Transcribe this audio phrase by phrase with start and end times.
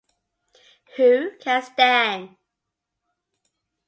[0.97, 2.35] Who can stand?